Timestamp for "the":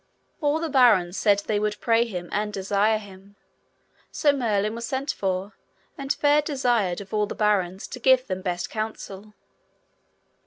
0.59-0.67, 7.27-7.35